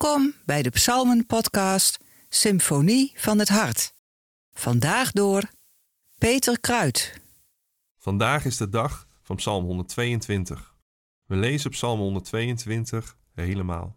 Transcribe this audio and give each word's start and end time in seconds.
Welkom 0.00 0.34
bij 0.44 0.62
de 0.62 0.70
Psalmen-podcast 0.70 2.04
Symfonie 2.28 3.12
van 3.16 3.38
het 3.38 3.48
Hart. 3.48 3.94
Vandaag 4.52 5.12
door 5.12 5.50
Peter 6.18 6.60
Kruid. 6.60 7.20
Vandaag 7.96 8.44
is 8.44 8.56
de 8.56 8.68
dag 8.68 9.06
van 9.22 9.36
Psalm 9.36 9.64
122. 9.64 10.74
We 11.24 11.36
lezen 11.36 11.70
Psalm 11.70 11.98
122 11.98 13.16
helemaal. 13.34 13.96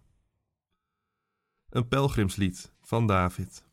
Een 1.70 1.88
pelgrimslied 1.88 2.72
van 2.82 3.08
David. 3.08 3.64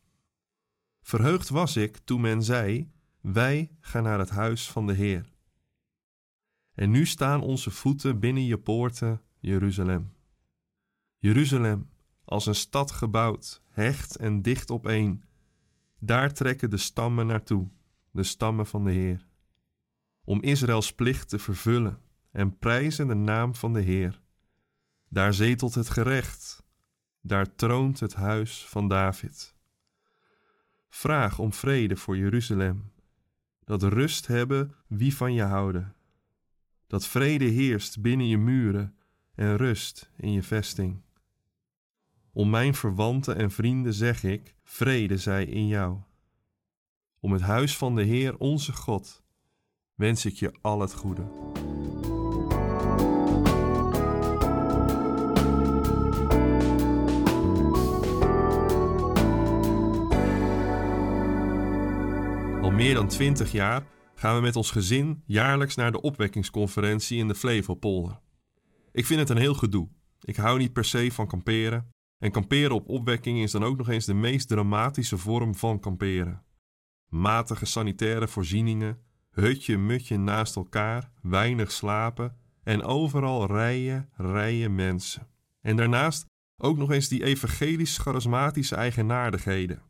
Verheugd 1.03 1.49
was 1.49 1.77
ik 1.77 1.97
toen 1.97 2.21
men 2.21 2.43
zei: 2.43 2.91
Wij 3.21 3.71
gaan 3.81 4.03
naar 4.03 4.19
het 4.19 4.31
huis 4.31 4.71
van 4.71 4.87
de 4.87 4.95
Heer. 4.95 5.33
En 6.75 6.91
nu 6.91 7.07
staan 7.07 7.41
onze 7.41 7.71
voeten 7.71 8.21
binnen 8.21 8.45
je 8.45 8.59
poorten, 8.59 9.23
Jeruzalem. 9.39 10.13
Jeruzalem, 11.19 11.89
als 12.29 12.47
een 12.47 12.55
stad 12.55 12.91
gebouwd, 12.91 13.63
hecht 13.69 14.17
en 14.17 14.43
dicht 14.43 14.71
opeen. 14.71 15.25
Daar 15.99 16.33
trekken 16.33 16.71
de 16.71 16.77
stammen 16.77 17.27
naartoe, 17.27 17.69
de 18.11 18.23
stammen 18.23 18.67
van 18.67 18.85
de 18.85 18.91
Heer. 18.91 19.27
Om 20.25 20.43
Israëls 20.43 20.93
plicht 20.93 21.29
te 21.29 21.39
vervullen 21.39 22.01
en 22.31 22.59
prijzen 22.59 23.07
de 23.07 23.15
naam 23.15 23.55
van 23.55 23.73
de 23.73 23.81
Heer. 23.81 24.21
Daar 25.09 25.35
zetelt 25.35 25.75
het 25.75 25.91
gerecht, 25.91 26.63
daar 27.21 27.55
troont 27.55 28.01
het 28.01 28.15
huis 28.15 28.67
van 28.67 28.89
David. 28.89 29.55
Vraag 30.89 31.39
om 31.39 31.53
vrede 31.53 31.97
voor 31.97 32.17
Jeruzalem, 32.17 32.93
dat 33.65 33.83
rust 33.83 34.27
hebben 34.27 34.75
wie 34.87 35.17
van 35.17 35.35
je 35.35 35.43
houden. 35.43 35.95
Dat 36.87 37.07
vrede 37.07 37.45
heerst 37.45 38.01
binnen 38.01 38.27
je 38.29 38.39
muren 38.39 38.97
en 39.35 39.57
rust 39.57 40.11
in 40.17 40.33
je 40.33 40.43
vesting. 40.43 41.07
Om 42.39 42.51
mijn 42.51 42.75
verwanten 42.75 43.37
en 43.37 43.51
vrienden 43.51 43.95
zeg 43.95 44.25
ik: 44.25 44.55
vrede 44.65 45.19
zij 45.19 45.45
in 45.45 45.67
jou. 45.67 45.99
Om 47.21 47.33
het 47.33 47.41
huis 47.41 47.77
van 47.77 47.95
de 47.95 48.03
Heer 48.03 48.37
onze 48.37 48.73
God 48.73 49.23
wens 49.95 50.25
ik 50.25 50.35
je 50.35 50.53
al 50.61 50.81
het 50.81 50.95
goede. 50.95 51.23
Al 62.63 62.71
meer 62.71 62.95
dan 62.95 63.09
twintig 63.09 63.53
jaar 63.53 63.87
gaan 64.15 64.35
we 64.35 64.41
met 64.41 64.57
ons 64.57 64.71
gezin 64.71 65.23
jaarlijks 65.27 65.75
naar 65.75 65.93
de 65.93 66.01
opwekkingsconferentie 66.01 67.19
in 67.19 67.29
de 67.29 67.35
Flevopolder. 67.35 68.21
Ik 68.93 69.07
vind 69.07 69.21
het 69.21 69.29
een 69.29 69.37
heel 69.37 69.55
gedoe. 69.55 69.89
Ik 70.21 70.37
hou 70.37 70.59
niet 70.59 70.73
per 70.73 70.85
se 70.85 71.13
van 71.13 71.27
kamperen 71.27 71.97
en 72.19 72.31
kamperen 72.31 72.75
op 72.75 72.89
opwekking 72.89 73.39
is 73.39 73.51
dan 73.51 73.65
ook 73.65 73.77
nog 73.77 73.89
eens 73.89 74.05
de 74.05 74.15
meest 74.15 74.49
dramatische 74.49 75.19
vorm 75.19 75.55
van 75.55 75.81
kamperen. 75.81 76.43
Matige 77.09 77.67
sanitaire 77.67 78.29
voorzieningen, 78.29 78.99
hutje 79.31 79.79
mutje 79.79 80.17
naast 80.17 80.57
elkaar, 80.57 81.11
weinig 81.23 81.73
slapen 81.73 82.37
en 82.63 82.83
overal 82.83 83.47
rijen, 83.47 84.09
rijen 84.17 84.75
mensen. 84.75 85.29
En 85.61 85.77
daarnaast 85.77 86.27
ook 86.57 86.77
nog 86.77 86.91
eens 86.91 87.09
die 87.09 87.25
evangelisch-charismatische 87.25 88.75
eigenaardigheden. 88.75 89.83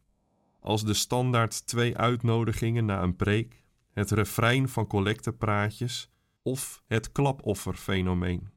Als 0.60 0.84
de 0.84 0.94
standaard 0.94 1.66
twee 1.66 1.96
uitnodigingen 1.96 2.84
na 2.84 3.02
een 3.02 3.16
preek, 3.16 3.62
het 3.92 4.10
refrein 4.10 4.68
van 4.68 4.86
collectepraatjes 4.86 6.10
of 6.42 6.82
het 6.86 7.12
klapofferfenomeen. 7.12 8.48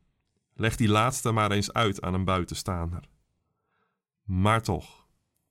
Leg 0.53 0.75
die 0.75 0.89
laatste 0.89 1.31
maar 1.31 1.51
eens 1.51 1.73
uit 1.73 2.01
aan 2.01 2.13
een 2.13 2.25
buitenstaander. 2.25 3.09
Maar 4.23 4.61
toch, 4.61 5.07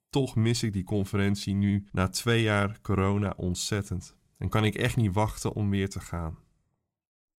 toch 0.09 0.35
mis 0.35 0.63
ik 0.63 0.73
die 0.73 0.83
conferentie 0.83 1.53
nu 1.53 1.87
na 1.91 2.07
twee 2.07 2.41
jaar 2.41 2.81
corona 2.81 3.33
ontzettend. 3.37 4.15
En 4.37 4.49
kan 4.49 4.63
ik 4.63 4.75
echt 4.75 4.95
niet 4.95 5.13
wachten 5.13 5.53
om 5.53 5.69
weer 5.69 5.89
te 5.89 5.99
gaan. 5.99 6.37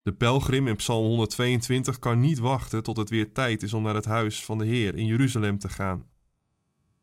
De 0.03 0.13
pelgrim 0.13 0.69
in 0.69 0.77
Psalm 0.77 1.05
122 1.07 1.99
kan 1.99 2.21
niet 2.21 2.39
wachten 2.39 2.83
tot 2.83 2.97
het 2.97 3.11
weer 3.11 3.33
tijd 3.33 3.63
is 3.63 3.73
om 3.73 3.83
naar 3.83 3.95
het 3.95 4.05
huis 4.05 4.45
van 4.45 4.59
de 4.59 4.65
Heer 4.65 4.95
in 4.95 5.07
Jeruzalem 5.07 5.59
te 5.59 5.69
gaan. 5.69 6.07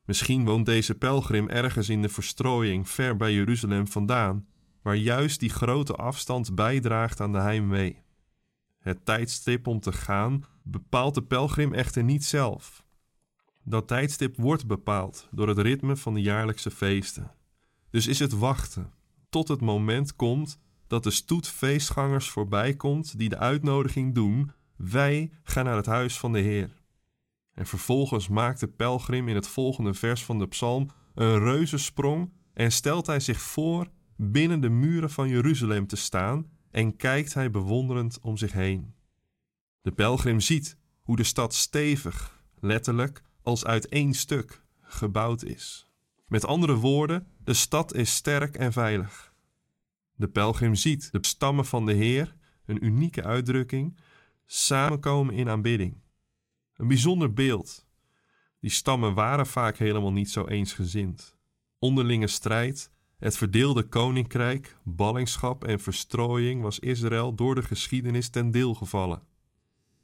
Misschien 0.06 0.46
woont 0.46 0.66
deze 0.66 0.96
pelgrim 0.96 1.50
ergens 1.50 1.90
in 1.90 2.02
de 2.02 2.10
verstrooiing 2.10 2.90
ver 2.90 3.16
bij 3.16 3.34
Jeruzalem 3.34 3.88
vandaan, 3.88 4.48
waar 4.82 4.96
juist 4.96 5.40
die 5.40 5.50
grote 5.50 5.94
afstand 5.94 6.56
bijdraagt 6.56 7.22
aan 7.22 7.32
de 7.32 7.40
heimwee. 7.40 8.02
Het 8.80 9.06
tijdstip 9.06 9.68
om 9.68 9.80
te 9.80 9.92
gaan 9.92 10.46
bepaalt 10.64 11.16
de 11.16 11.24
pelgrim 11.24 11.74
echter 11.74 12.04
niet 12.04 12.26
zelf. 12.26 12.86
Dat 13.70 13.88
tijdstip 13.88 14.36
wordt 14.38 14.68
bepaald 14.68 15.28
door 15.32 15.48
het 15.48 15.58
ritme 15.58 15.96
van 15.96 16.14
de 16.14 16.22
jaarlijkse 16.22 16.72
feesten. 16.72 17.32
Dus 17.90 18.08
is 18.08 18.20
het 18.20 18.32
wachten 18.32 18.92
tot 19.30 19.48
het 19.48 19.62
moment 19.62 20.16
komt 20.16 20.60
dat 20.88 21.04
de 21.04 21.12
stoet 21.12 21.48
feestgangers 21.48 22.30
voorbij 22.30 22.74
komt 22.76 23.18
die 23.18 23.30
de 23.30 23.38
uitnodiging 23.38 24.16
doen: 24.16 24.52
wij 24.76 25.32
gaan 25.44 25.66
naar 25.66 25.76
het 25.76 25.86
huis 25.86 26.18
van 26.18 26.34
de 26.34 26.40
Heer. 26.40 26.82
En 27.54 27.66
vervolgens 27.66 28.28
maakt 28.28 28.60
de 28.60 28.68
pelgrim 28.68 29.28
in 29.28 29.36
het 29.36 29.48
volgende 29.48 29.94
vers 29.94 30.26
van 30.26 30.40
de 30.40 30.48
psalm 30.48 30.90
een 31.14 31.40
reuzensprong 31.40 32.32
en 32.54 32.72
stelt 32.72 33.08
hij 33.08 33.20
zich 33.20 33.42
voor 33.42 33.88
binnen 34.16 34.62
de 34.62 34.70
muren 34.70 35.10
van 35.10 35.30
Jeruzalem 35.30 35.88
te 35.88 35.96
staan 35.96 36.50
en 36.72 36.96
kijkt 36.96 37.34
hij 37.34 37.52
bewonderend 37.52 38.20
om 38.22 38.38
zich 38.38 38.52
heen. 38.52 38.94
De 39.82 39.92
pelgrim 39.92 40.40
ziet 40.40 40.78
hoe 41.02 41.16
de 41.16 41.24
stad 41.24 41.54
stevig, 41.54 42.42
letterlijk 42.60 43.28
als 43.44 43.66
uit 43.66 43.88
één 43.88 44.14
stuk 44.14 44.64
gebouwd 44.82 45.44
is. 45.44 45.90
Met 46.28 46.46
andere 46.46 46.76
woorden, 46.76 47.28
de 47.44 47.54
stad 47.54 47.94
is 47.94 48.16
sterk 48.16 48.56
en 48.56 48.74
veilig. 48.74 49.34
De 50.16 50.28
pelgrim 50.28 50.76
ziet 50.76 51.12
de 51.12 51.18
stammen 51.22 51.66
van 51.66 51.86
de 51.86 51.94
Heer, 51.94 52.36
een 52.66 52.86
unieke 52.86 53.24
uitdrukking, 53.24 54.00
samenkomen 54.46 55.34
in 55.34 55.50
aanbidding. 55.50 56.02
Een 56.76 56.88
bijzonder 56.88 57.34
beeld. 57.34 57.88
Die 58.60 58.70
stammen 58.70 59.14
waren 59.14 59.48
vaak 59.48 59.78
helemaal 59.78 60.12
niet 60.12 60.30
zo 60.30 60.46
eensgezind. 60.46 61.38
Onderlinge 61.80 62.28
strijd, 62.28 62.92
het 63.18 63.38
verdeelde 63.38 63.84
koninkrijk, 63.84 64.78
ballingschap 64.84 65.64
en 65.64 65.80
verstrooiing 65.80 66.62
was 66.62 66.80
Israël 66.80 67.36
door 67.36 67.56
de 67.56 67.64
geschiedenis 67.64 68.30
ten 68.30 68.52
deel 68.52 68.74
gevallen. 68.74 69.24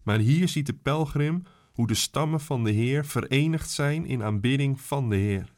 Maar 0.04 0.20
hier 0.20 0.48
ziet 0.48 0.66
de 0.66 0.74
pelgrim 0.74 1.44
hoe 1.76 1.88
de 1.88 1.94
stammen 1.94 2.40
van 2.40 2.64
de 2.64 2.72
Heer 2.72 3.06
verenigd 3.06 3.70
zijn 3.70 4.06
in 4.06 4.24
aanbidding 4.24 4.82
van 4.82 5.10
de 5.10 5.16
Heer. 5.16 5.54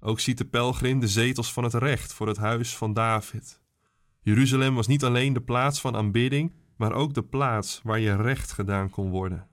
Ook 0.00 0.20
ziet 0.20 0.38
de 0.38 0.44
pelgrim 0.44 1.00
de 1.00 1.08
zetels 1.08 1.52
van 1.52 1.64
het 1.64 1.74
recht 1.74 2.12
voor 2.12 2.26
het 2.26 2.36
huis 2.36 2.76
van 2.76 2.92
David. 2.92 3.60
Jeruzalem 4.20 4.74
was 4.74 4.86
niet 4.86 5.04
alleen 5.04 5.32
de 5.32 5.42
plaats 5.42 5.80
van 5.80 5.96
aanbidding, 5.96 6.54
maar 6.76 6.92
ook 6.92 7.14
de 7.14 7.22
plaats 7.22 7.80
waar 7.82 7.98
je 7.98 8.16
recht 8.16 8.52
gedaan 8.52 8.90
kon 8.90 9.10
worden. 9.10 9.48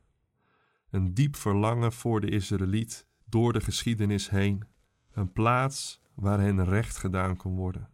Een 0.90 1.14
diep 1.14 1.36
verlangen 1.36 1.92
voor 1.92 2.22
de 2.22 2.30
Israëliet 2.30 3.08
door 3.26 3.54
de 3.54 3.62
geschiedenis 3.62 4.30
heen. 4.30 4.64
Een 5.12 5.32
plaats 5.32 6.02
waar 6.16 6.40
hen 6.40 6.66
recht 6.66 6.98
gedaan 6.98 7.36
kon 7.36 7.56
worden. 7.56 7.90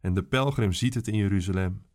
En 0.00 0.14
de 0.14 0.22
pelgrim 0.22 0.72
ziet 0.72 0.94
het 0.94 1.08
in 1.08 1.16
Jeruzalem. 1.16 1.86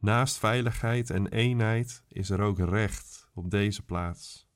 Naast 0.00 0.38
veiligheid 0.38 1.10
en 1.10 1.28
eenheid 1.28 2.04
is 2.08 2.30
er 2.30 2.40
ook 2.40 2.58
recht 2.58 3.23
op 3.34 3.50
deze 3.50 3.82
plaats. 3.82 4.48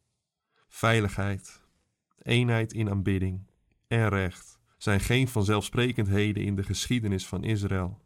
Veiligheid, 0.69 1.63
eenheid 2.23 2.73
in 2.73 2.91
aanbidding 2.91 3.51
en 3.87 4.09
recht 4.09 4.59
zijn 4.77 5.01
geen 5.01 5.29
vanzelfsprekendheden 5.29 6.45
in 6.45 6.57
de 6.57 6.63
geschiedenis 6.63 7.27
van 7.27 7.45
Israël. 7.45 8.01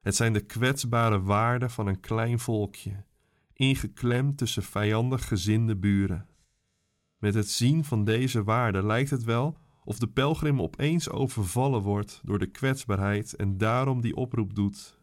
Het 0.00 0.16
zijn 0.16 0.32
de 0.32 0.40
kwetsbare 0.40 1.22
waarden 1.22 1.70
van 1.70 1.86
een 1.86 2.00
klein 2.00 2.38
volkje, 2.38 3.04
ingeklemd 3.52 4.38
tussen 4.38 4.62
vijandig 4.62 5.28
gezinde 5.28 5.76
buren. 5.76 6.28
Met 7.18 7.34
het 7.34 7.50
zien 7.50 7.84
van 7.84 8.04
deze 8.04 8.44
waarden 8.44 8.86
lijkt 8.86 9.10
het 9.10 9.24
wel 9.24 9.58
of 9.84 9.98
de 9.98 10.08
pelgrim 10.08 10.62
opeens 10.62 11.10
overvallen 11.10 11.82
wordt 11.82 12.20
door 12.24 12.38
de 12.38 12.46
kwetsbaarheid 12.46 13.34
en 13.34 13.58
daarom 13.58 14.00
die 14.00 14.16
oproep 14.16 14.54
doet. 14.54 15.00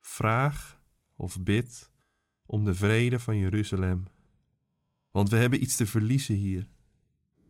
Vraag 0.00 0.80
of 1.16 1.42
bid 1.42 1.90
om 2.46 2.64
de 2.64 2.74
vrede 2.74 3.18
van 3.18 3.36
Jeruzalem. 3.36 4.04
Want 5.10 5.28
we 5.28 5.36
hebben 5.36 5.62
iets 5.62 5.76
te 5.76 5.86
verliezen 5.86 6.34
hier. 6.34 6.66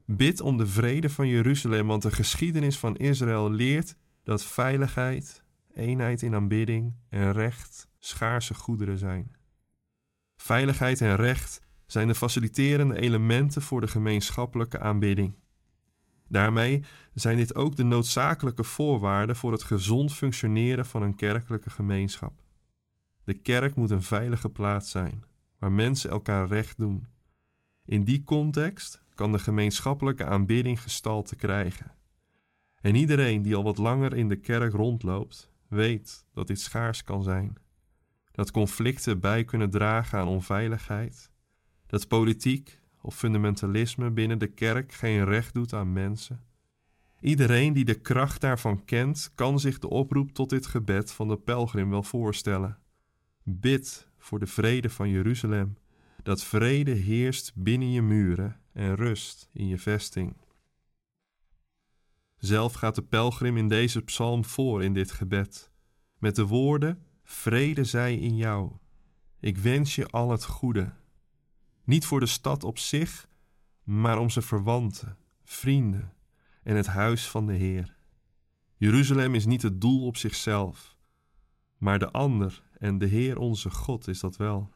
Bid 0.06 0.40
om 0.40 0.56
de 0.56 0.66
vrede 0.66 1.10
van 1.10 1.28
Jeruzalem, 1.28 1.86
want 1.86 2.02
de 2.02 2.10
geschiedenis 2.10 2.78
van 2.78 2.96
Israël 2.96 3.50
leert 3.50 3.96
dat 4.22 4.44
veiligheid, 4.44 5.44
eenheid 5.74 6.22
in 6.22 6.34
aanbidding 6.34 6.94
en 7.08 7.32
recht 7.32 7.88
schaarse 7.98 8.54
goederen 8.54 8.98
zijn. 8.98 9.36
Veiligheid 10.36 11.00
en 11.00 11.16
recht 11.16 11.60
zijn 11.86 12.06
de 12.06 12.14
faciliterende 12.14 13.00
elementen 13.00 13.62
voor 13.62 13.80
de 13.80 13.88
gemeenschappelijke 13.88 14.78
aanbidding. 14.78 15.34
Daarmee 16.28 16.84
zijn 17.14 17.36
dit 17.36 17.54
ook 17.54 17.76
de 17.76 17.82
noodzakelijke 17.82 18.64
voorwaarden 18.64 19.36
voor 19.36 19.52
het 19.52 19.62
gezond 19.62 20.14
functioneren 20.14 20.86
van 20.86 21.02
een 21.02 21.14
kerkelijke 21.14 21.70
gemeenschap. 21.70 22.42
De 23.24 23.34
kerk 23.34 23.74
moet 23.74 23.90
een 23.90 24.02
veilige 24.02 24.48
plaats 24.48 24.90
zijn, 24.90 25.24
waar 25.58 25.72
mensen 25.72 26.10
elkaar 26.10 26.48
recht 26.48 26.78
doen. 26.78 27.06
In 27.90 28.04
die 28.04 28.24
context 28.24 29.02
kan 29.14 29.32
de 29.32 29.38
gemeenschappelijke 29.38 30.24
aanbidding 30.24 30.82
gestalte 30.82 31.36
krijgen. 31.36 31.92
En 32.80 32.94
iedereen 32.94 33.42
die 33.42 33.56
al 33.56 33.62
wat 33.62 33.78
langer 33.78 34.14
in 34.14 34.28
de 34.28 34.36
kerk 34.36 34.72
rondloopt, 34.72 35.50
weet 35.68 36.24
dat 36.32 36.46
dit 36.46 36.60
schaars 36.60 37.04
kan 37.04 37.22
zijn. 37.22 37.56
Dat 38.32 38.50
conflicten 38.50 39.20
bij 39.20 39.44
kunnen 39.44 39.70
dragen 39.70 40.18
aan 40.18 40.28
onveiligheid. 40.28 41.30
Dat 41.86 42.08
politiek 42.08 42.80
of 43.02 43.16
fundamentalisme 43.16 44.10
binnen 44.10 44.38
de 44.38 44.48
kerk 44.48 44.92
geen 44.92 45.24
recht 45.24 45.54
doet 45.54 45.72
aan 45.72 45.92
mensen. 45.92 46.44
Iedereen 47.20 47.72
die 47.72 47.84
de 47.84 48.00
kracht 48.00 48.40
daarvan 48.40 48.84
kent, 48.84 49.32
kan 49.34 49.60
zich 49.60 49.78
de 49.78 49.88
oproep 49.88 50.30
tot 50.32 50.50
dit 50.50 50.66
gebed 50.66 51.12
van 51.12 51.28
de 51.28 51.36
pelgrim 51.36 51.90
wel 51.90 52.02
voorstellen. 52.02 52.78
Bid 53.42 54.08
voor 54.18 54.38
de 54.38 54.46
vrede 54.46 54.90
van 54.90 55.10
Jeruzalem, 55.10 55.76
dat 56.22 56.44
vrede 56.44 56.90
heerst 56.90 57.52
binnen 57.54 57.90
je 57.90 58.02
muren 58.02 58.60
en 58.72 58.94
rust 58.94 59.48
in 59.52 59.66
je 59.66 59.78
vesting. 59.78 60.36
Zelf 62.36 62.72
gaat 62.72 62.94
de 62.94 63.02
pelgrim 63.02 63.56
in 63.56 63.68
deze 63.68 64.02
psalm 64.02 64.44
voor 64.44 64.84
in 64.84 64.94
dit 64.94 65.10
gebed, 65.10 65.70
met 66.18 66.36
de 66.36 66.46
woorden: 66.46 67.04
Vrede 67.22 67.84
zij 67.84 68.16
in 68.16 68.36
jou. 68.36 68.72
Ik 69.40 69.58
wens 69.58 69.94
je 69.94 70.06
al 70.06 70.30
het 70.30 70.44
goede. 70.44 70.92
Niet 71.84 72.04
voor 72.04 72.20
de 72.20 72.26
stad 72.26 72.64
op 72.64 72.78
zich, 72.78 73.28
maar 73.82 74.18
om 74.18 74.30
zijn 74.30 74.44
verwanten, 74.44 75.16
vrienden 75.44 76.12
en 76.62 76.76
het 76.76 76.86
huis 76.86 77.28
van 77.28 77.46
de 77.46 77.54
Heer. 77.54 77.96
Jeruzalem 78.76 79.34
is 79.34 79.46
niet 79.46 79.62
het 79.62 79.80
doel 79.80 80.06
op 80.06 80.16
zichzelf, 80.16 80.96
maar 81.78 81.98
de 81.98 82.10
ander 82.10 82.62
en 82.78 82.98
de 82.98 83.06
Heer 83.06 83.38
onze 83.38 83.70
God 83.70 84.08
is 84.08 84.20
dat 84.20 84.36
wel. 84.36 84.70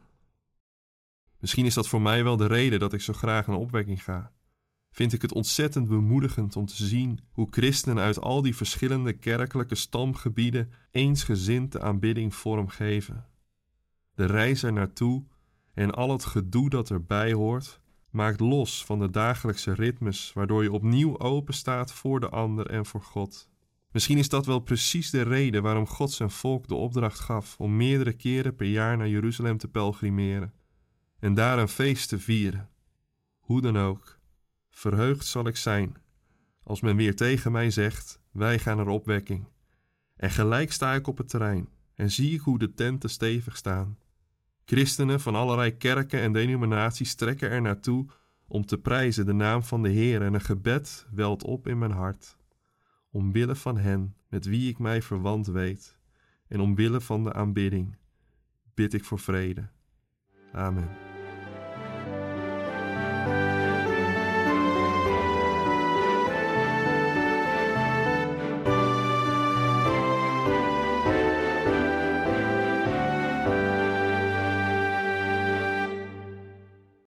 Misschien 1.45 1.65
is 1.65 1.73
dat 1.73 1.87
voor 1.87 2.01
mij 2.01 2.23
wel 2.23 2.37
de 2.37 2.47
reden 2.47 2.79
dat 2.79 2.93
ik 2.93 3.01
zo 3.01 3.13
graag 3.13 3.47
naar 3.47 3.57
opwekking 3.57 4.03
ga. 4.03 4.31
Vind 4.91 5.13
ik 5.13 5.21
het 5.21 5.33
ontzettend 5.33 5.87
bemoedigend 5.87 6.55
om 6.55 6.65
te 6.65 6.85
zien 6.85 7.19
hoe 7.31 7.47
christenen 7.49 8.03
uit 8.03 8.21
al 8.21 8.41
die 8.41 8.55
verschillende 8.55 9.13
kerkelijke 9.13 9.75
stamgebieden 9.75 10.71
eensgezind 10.91 11.71
de 11.71 11.81
aanbidding 11.81 12.35
vormgeven. 12.35 13.25
De 14.15 14.25
reis 14.25 14.63
er 14.63 14.73
naartoe 14.73 15.25
en 15.73 15.91
al 15.91 16.11
het 16.11 16.25
gedoe 16.25 16.69
dat 16.69 16.89
erbij 16.89 17.33
hoort, 17.33 17.79
maakt 18.09 18.39
los 18.39 18.85
van 18.85 18.99
de 18.99 19.09
dagelijkse 19.09 19.73
ritmes, 19.73 20.31
waardoor 20.33 20.63
je 20.63 20.71
opnieuw 20.71 21.19
open 21.19 21.53
staat 21.53 21.91
voor 21.91 22.19
de 22.19 22.29
ander 22.29 22.69
en 22.69 22.85
voor 22.85 23.01
God. 23.01 23.49
Misschien 23.91 24.17
is 24.17 24.29
dat 24.29 24.45
wel 24.45 24.59
precies 24.59 25.09
de 25.09 25.21
reden 25.21 25.63
waarom 25.63 25.87
God 25.87 26.11
zijn 26.11 26.31
volk 26.31 26.67
de 26.67 26.75
opdracht 26.75 27.19
gaf 27.19 27.55
om 27.57 27.75
meerdere 27.75 28.13
keren 28.13 28.55
per 28.55 28.67
jaar 28.67 28.97
naar 28.97 29.09
Jeruzalem 29.09 29.57
te 29.57 29.67
pelgrimeren 29.67 30.53
en 31.25 31.33
daar 31.33 31.59
een 31.59 31.67
feest 31.67 32.09
te 32.09 32.19
vieren. 32.19 32.69
Hoe 33.39 33.61
dan 33.61 33.77
ook, 33.77 34.19
verheugd 34.69 35.25
zal 35.25 35.47
ik 35.47 35.57
zijn 35.57 35.95
als 36.63 36.81
men 36.81 36.95
weer 36.95 37.15
tegen 37.15 37.51
mij 37.51 37.69
zegt: 37.69 38.19
Wij 38.31 38.59
gaan 38.59 38.77
naar 38.77 38.87
opwekking. 38.87 39.47
En 40.15 40.31
gelijk 40.31 40.71
sta 40.71 40.93
ik 40.93 41.07
op 41.07 41.17
het 41.17 41.29
terrein 41.29 41.69
en 41.95 42.11
zie 42.11 42.33
ik 42.33 42.39
hoe 42.39 42.59
de 42.59 42.73
tenten 42.73 43.09
stevig 43.09 43.57
staan. 43.57 43.97
Christenen 44.65 45.19
van 45.19 45.35
allerlei 45.35 45.77
kerken 45.77 46.19
en 46.19 46.33
denominaties 46.33 47.15
trekken 47.15 47.49
er 47.49 47.61
naartoe 47.61 48.05
om 48.47 48.65
te 48.65 48.77
prijzen 48.77 49.25
de 49.25 49.33
naam 49.33 49.63
van 49.63 49.83
de 49.83 49.89
Heer 49.89 50.21
en 50.21 50.33
een 50.33 50.41
gebed 50.41 51.07
welt 51.11 51.43
op 51.43 51.67
in 51.67 51.77
mijn 51.77 51.91
hart. 51.91 52.37
Omwille 53.11 53.55
van 53.55 53.77
hen 53.77 54.15
met 54.27 54.45
wie 54.45 54.69
ik 54.69 54.79
mij 54.79 55.01
verwant 55.01 55.47
weet 55.47 55.97
en 56.47 56.59
omwille 56.59 57.01
van 57.01 57.23
de 57.23 57.33
aanbidding 57.33 57.97
bid 58.73 58.93
ik 58.93 59.03
voor 59.03 59.19
vrede. 59.19 59.69
Amen. 60.51 61.04